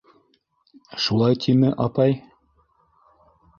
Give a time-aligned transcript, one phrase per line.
[1.03, 2.11] —Шулай тиме, апай?